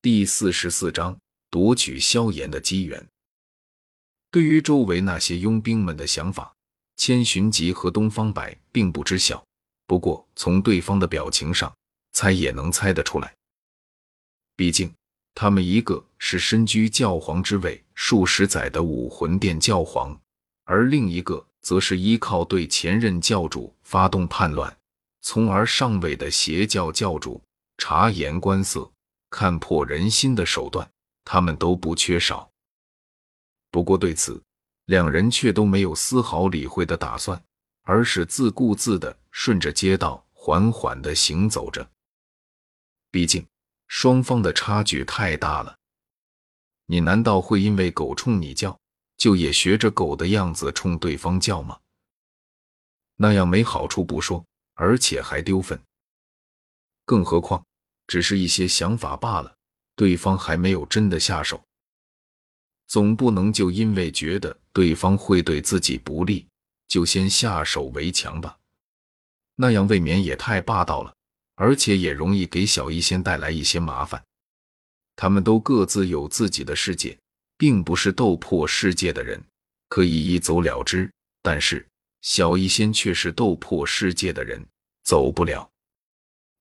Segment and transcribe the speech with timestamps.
[0.00, 1.18] 第四十四章
[1.50, 3.04] 夺取萧炎的机缘。
[4.30, 6.54] 对于周围那些佣兵们的想法，
[6.96, 9.44] 千寻疾和东方白并不知晓。
[9.88, 11.74] 不过从对方的表情上，
[12.12, 13.34] 猜也能猜得出来。
[14.54, 14.94] 毕竟
[15.34, 20.16] 他们一个是身居教皇之位数十载的武魂殿教皇，
[20.62, 24.76] 而另一个则是依靠对前任教主发动叛乱，
[25.22, 27.42] 从而上位的邪教教主。
[27.78, 28.88] 察言观色。
[29.30, 30.90] 看破人心的手段，
[31.24, 32.50] 他们都不缺少。
[33.70, 34.42] 不过对此，
[34.86, 37.42] 两人却都没有丝毫理会的打算，
[37.82, 41.90] 而是自顾自的顺着街道缓缓的行走着。
[43.10, 43.46] 毕竟
[43.86, 45.76] 双方的差距太大了。
[46.86, 48.78] 你难道会因为狗冲你叫，
[49.18, 51.78] 就也学着狗的样子冲对方叫吗？
[53.16, 54.42] 那样没好处不说，
[54.74, 55.78] 而且还丢分。
[57.04, 57.66] 更何况。
[58.08, 59.54] 只是一些想法罢了，
[59.94, 61.62] 对方还没有真的下手，
[62.88, 66.46] 总不能就因为觉得对方会对自己不利，
[66.88, 68.58] 就先下手为强吧？
[69.54, 71.14] 那样未免也太霸道了，
[71.54, 74.24] 而且也容易给小医仙带来一些麻烦。
[75.14, 77.18] 他们都各自有自己的世界，
[77.56, 79.42] 并不是斗破世界的人，
[79.88, 81.10] 可以一走了之。
[81.42, 81.86] 但是
[82.22, 84.64] 小医仙却是斗破世界的人，
[85.02, 85.68] 走不了。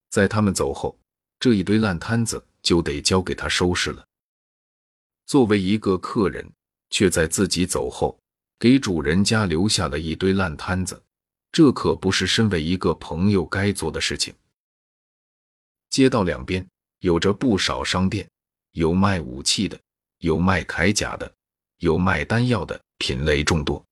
[0.10, 0.98] 在他们走后。
[1.40, 4.06] 这一堆烂摊子就得交给他收拾了。
[5.26, 6.50] 作为一个客人，
[6.90, 8.18] 却在自己走后
[8.58, 11.02] 给主人家留下了一堆烂摊子，
[11.52, 14.34] 这可不是身为一个朋友该做的事情。
[15.90, 16.66] 街道两边
[17.00, 18.30] 有着不少商店，
[18.72, 19.80] 有卖武器的，
[20.20, 21.32] 有卖铠甲的，
[21.78, 23.84] 有卖丹药的，品类众多。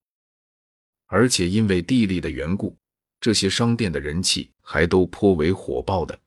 [1.07, 2.75] 而且因为地利的缘故，
[3.19, 6.19] 这些商店的人气还都颇为火爆的。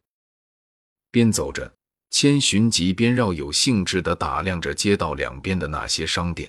[1.19, 1.75] 边走着，
[2.11, 6.49] 千寻疾边绕有兴致地打量着街道两边的那些商店。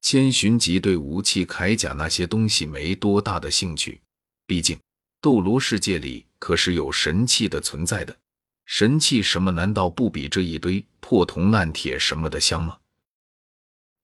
[0.00, 4.00] 千寻疾对武器、铠甲那些东西没多大的兴趣，
[4.46, 4.78] 毕竟
[5.20, 8.16] 斗罗世界里可是有神器的存在的。
[8.64, 12.78] 神器什么难道不比这一堆破铜烂铁什么的香吗？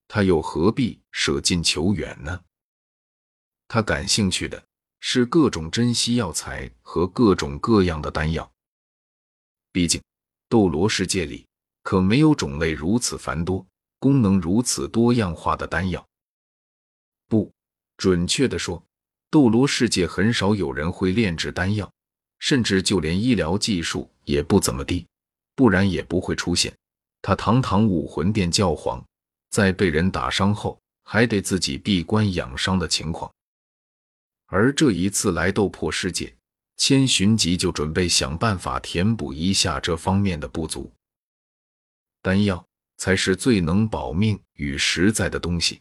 [0.06, 2.42] 他又何必舍近求远呢？
[3.68, 4.62] 他感兴趣的
[5.00, 8.53] 是各种珍稀药材和各种各样的丹药。
[9.74, 10.00] 毕竟，
[10.48, 11.44] 斗罗世界里
[11.82, 13.66] 可没有种类如此繁多、
[13.98, 16.06] 功能如此多样化的丹药。
[17.26, 17.50] 不
[17.96, 18.80] 准确的说，
[19.30, 21.92] 斗罗世界很少有人会炼制丹药，
[22.38, 25.04] 甚至就连医疗技术也不怎么地，
[25.56, 26.72] 不然也不会出现
[27.20, 29.04] 他堂堂武魂殿教皇，
[29.50, 33.28] 在被人打伤后还得自己闭关养伤的情况。
[34.46, 36.32] 而这一次来斗破世界。
[36.76, 40.92] 千寻疾就准备想办法填补一下这方面的不足。
[42.20, 45.80] 丹药才是最能保命与实在的东西。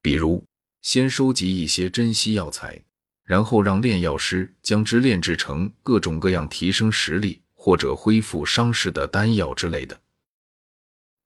[0.00, 0.44] 比如，
[0.82, 2.80] 先收集一些珍稀药材，
[3.24, 10.00] 然后让炼药师将之炼制成各种各样提升实力或者恢复伤势的丹药之类的。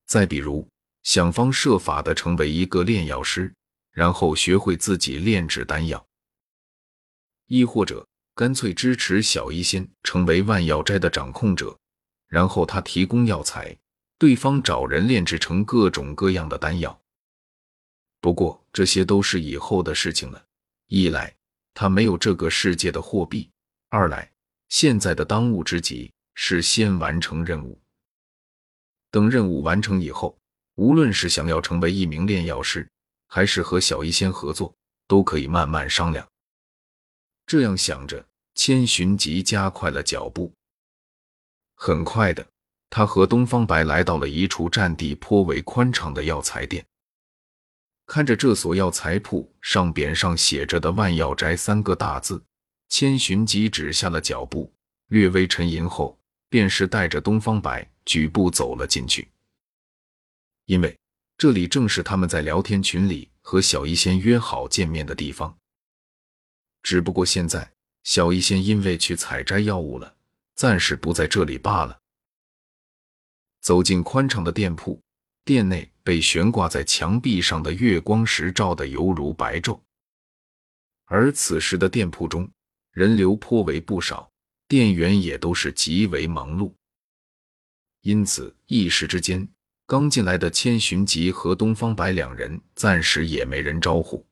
[0.06, 0.66] 再比如，
[1.02, 3.52] 想方设法的成为一个炼药师，
[3.90, 6.06] 然后学会自己炼制丹药，
[7.46, 8.08] 亦或者。
[8.38, 11.76] 干脆支持小医仙成为万药斋的掌控者，
[12.28, 13.76] 然后他提供药材，
[14.16, 16.96] 对方找人炼制成各种各样的丹药。
[18.20, 20.40] 不过这些都是以后的事情了。
[20.86, 21.34] 一来
[21.74, 23.50] 他没有这个世界的货币，
[23.88, 24.30] 二来
[24.68, 27.76] 现在的当务之急是先完成任务。
[29.10, 30.38] 等任务完成以后，
[30.76, 32.88] 无论是想要成为一名炼药师，
[33.26, 34.72] 还是和小医仙合作，
[35.08, 36.24] 都可以慢慢商量。
[37.48, 38.24] 这样想着。
[38.54, 40.52] 千寻疾加快了脚步。
[41.76, 42.44] 很快的，
[42.90, 46.84] 他和东方白来到了一处占地颇为宽敞的药材店。
[48.04, 52.42] 看着这所药材铺上匾上写着的“万药斋”三个大字，
[52.88, 54.72] 千寻疾止下了脚步，
[55.06, 59.28] 略微沉吟后，便是带着东方白举步走了进去。
[60.64, 60.98] 因为
[61.36, 65.56] 这里正是他们在聊天群里和小医仙约好见面的地方。
[66.82, 67.70] 只不过现在。
[68.04, 70.16] 小医仙因为去采摘药物了，
[70.54, 72.00] 暂时不在这里罢了。
[73.60, 74.98] 走进宽敞的店铺，
[75.44, 79.78] 店内被悬挂在墙壁上的月光石照得犹如白昼。
[81.04, 82.48] 而此时的店铺中
[82.92, 84.30] 人流颇为不少，
[84.68, 86.72] 店员也都是极为忙碌。
[88.00, 89.46] 因此一时之间，
[89.86, 94.27] 刚进来的千寻疾和东方白两人暂时也没人招呼。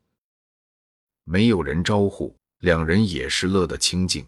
[1.26, 2.34] 没有人招呼。
[2.60, 4.26] 两人也是乐得清静。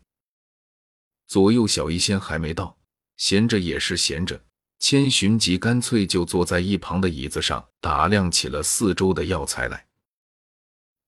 [1.27, 2.77] 左右小医仙还没到，
[3.17, 4.39] 闲着也是闲着，
[4.79, 9.87] 千寻疾干脆就坐在一旁的椅子上，打量起了四周的药材来。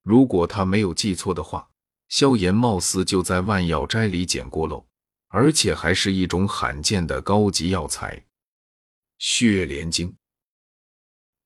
[0.03, 1.69] 如果他没有记错的话，
[2.09, 4.85] 萧炎貌似就在万药斋里捡过漏，
[5.29, 8.25] 而且还是一种罕见的高级药材——
[9.19, 10.17] 血莲精。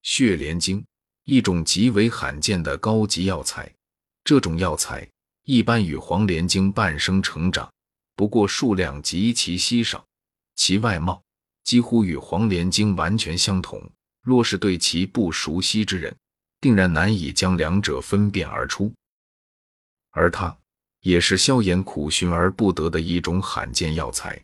[0.02, 0.86] 血莲精，
[1.24, 3.73] 一种极为罕见的高级药材。
[4.24, 5.06] 这种药材
[5.42, 7.70] 一般与黄连精伴生成长，
[8.16, 10.02] 不过数量极其稀少，
[10.56, 11.22] 其外貌
[11.62, 13.80] 几乎与黄连精完全相同。
[14.22, 16.16] 若是对其不熟悉之人，
[16.58, 18.90] 定然难以将两者分辨而出。
[20.12, 20.56] 而它
[21.00, 24.42] 也是萧炎苦寻而不得的一种罕见药材，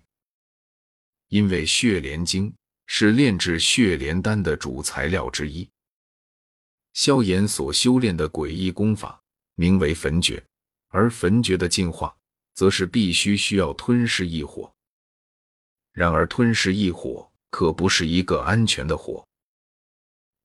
[1.29, 2.53] 因为血莲精
[2.85, 5.67] 是炼制血莲丹的主材料之一。
[6.93, 9.20] 萧炎所修炼的诡异功法。
[9.61, 10.43] 名为焚诀，
[10.89, 12.17] 而焚诀的进化，
[12.55, 14.73] 则是必须需要吞噬异火。
[15.93, 19.23] 然而，吞噬异火可不是一个安全的火，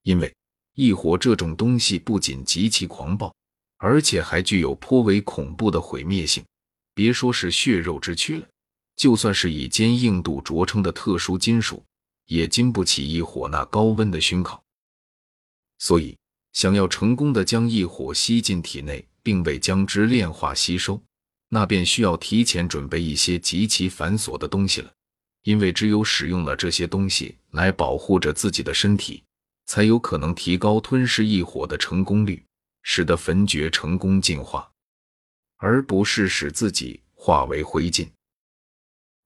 [0.01, 0.35] 因为
[0.73, 3.33] 异火这种东西不仅极其狂暴，
[3.77, 6.43] 而且还具有颇为恐怖的毁灭性。
[6.93, 8.45] 别说是血肉之躯了，
[8.97, 11.81] 就算是以坚硬度着称的特殊金属，
[12.25, 14.61] 也经不起异火那高温的熏烤。
[15.77, 16.17] 所以。
[16.55, 21.03] 想要成功的将异火吸进体内，并未将之炼化吸收，
[21.49, 24.89] 那便需要提前准备一些极其繁琐的东西了。
[25.43, 29.21] 因为只有使用了这些东西来保护着自己的身体，
[29.65, 32.41] 才有可能提高吞噬异火的成功率，
[32.83, 34.71] 使得焚诀成功进化，
[35.57, 38.07] 而不是使自己化为灰烬。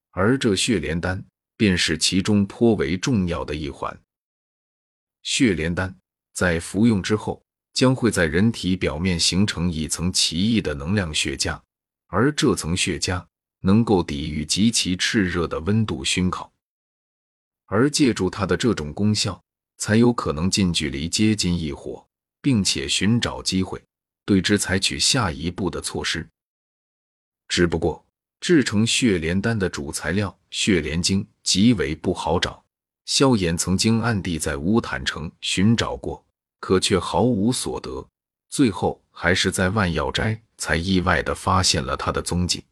[0.09, 1.23] 而这血莲丹
[1.55, 3.95] 便是其中颇为重要的一环。
[5.21, 5.95] 血莲丹。
[6.39, 7.43] 在服用之后，
[7.73, 11.59] 将会在人体表面形成一层奇异的能量血痂，
[12.07, 13.21] 而这层血痂
[13.59, 16.49] 能够抵御极其炽热的温度熏烤，
[17.65, 19.43] 而借助它的这种功效，
[19.79, 22.07] 才有可能近距离接近异火，
[22.41, 23.83] 并且寻找机会
[24.23, 26.25] 对之采取下一步的措施。
[27.49, 28.01] 只不过，
[28.39, 32.63] 制成血莲丹的主材料血莲精极为不好找，
[33.03, 36.25] 萧炎曾经暗地在乌坦城寻找过。
[36.59, 38.07] 可却毫无所得，
[38.49, 42.63] 最后还是在万药斋才意外的发现了他的踪迹。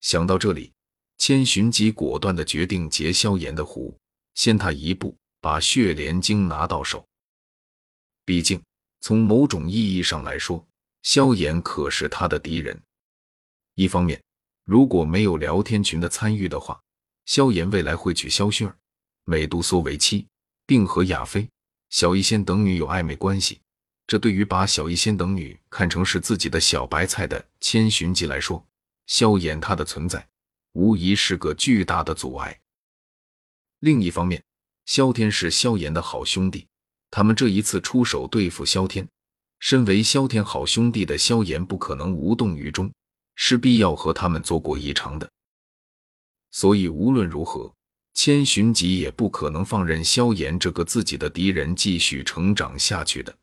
[0.00, 0.72] 想到这里，
[1.18, 3.96] 千寻疾果断的决定截萧炎的胡，
[4.34, 7.06] 先他一步把血莲精拿到手。
[8.24, 8.60] 毕竟
[9.00, 10.64] 从某种意义上来说，
[11.02, 12.80] 萧炎可是他的敌人。
[13.74, 14.20] 一方面，
[14.64, 16.80] 如果没有聊天群的参与的话，
[17.26, 18.76] 萧炎未来会娶萧薰儿、
[19.24, 20.26] 美杜莎为妻，
[20.66, 21.48] 并和亚飞。
[21.92, 23.60] 小医仙等女有暧昧关系，
[24.06, 28.66] 这对于把小医仙等女看成是自己的小白菜的千寻疾来说，
[29.06, 30.26] 萧炎他的存在
[30.72, 32.58] 无疑是个巨大的阻碍。
[33.80, 34.42] 另一方面，
[34.86, 36.66] 萧天是萧炎的好兄弟，
[37.10, 39.06] 他们这一次出手对付萧天，
[39.58, 42.90] 身为萧天好兄弟的萧炎不可能无动于衷，
[43.34, 45.30] 势必要和他们做过一场的。
[46.52, 47.70] 所以无论如何。
[48.14, 53.34] 千寻疾也不可能放任萧炎这个自己的敌人继续成长下去的。